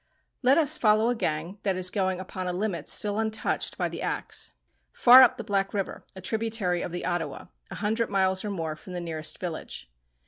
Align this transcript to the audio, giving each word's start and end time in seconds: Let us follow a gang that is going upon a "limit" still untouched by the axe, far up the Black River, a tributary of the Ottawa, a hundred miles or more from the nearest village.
Let 0.41 0.57
us 0.57 0.79
follow 0.79 1.09
a 1.09 1.15
gang 1.15 1.59
that 1.61 1.75
is 1.75 1.91
going 1.91 2.19
upon 2.19 2.47
a 2.47 2.53
"limit" 2.53 2.89
still 2.89 3.19
untouched 3.19 3.77
by 3.77 3.87
the 3.87 4.01
axe, 4.01 4.51
far 4.91 5.21
up 5.21 5.37
the 5.37 5.43
Black 5.43 5.75
River, 5.75 6.03
a 6.15 6.21
tributary 6.21 6.81
of 6.81 6.91
the 6.91 7.05
Ottawa, 7.05 7.45
a 7.69 7.75
hundred 7.75 8.09
miles 8.09 8.43
or 8.43 8.49
more 8.49 8.75
from 8.75 8.93
the 8.93 8.99
nearest 8.99 9.37
village. 9.37 9.91